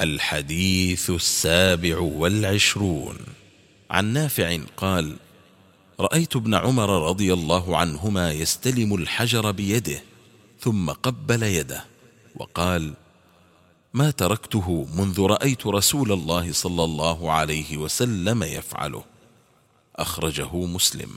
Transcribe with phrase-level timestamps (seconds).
[0.00, 3.16] الحديث السابع والعشرون.
[3.90, 5.16] عن نافع قال
[6.00, 10.02] رأيت ابن عمر رضي الله عنهما يستلم الحجر بيده
[10.60, 11.84] ثم قبل يده
[12.36, 12.94] وقال
[13.94, 19.04] ما تركته منذ رأيت رسول الله صلى الله عليه وسلم يفعله.
[19.96, 21.10] أخرجه مسلم.